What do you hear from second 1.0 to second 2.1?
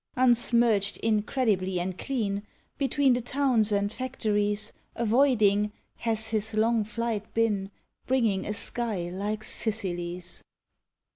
incredibly and